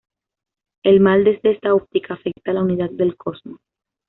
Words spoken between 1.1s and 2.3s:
desde esta óptica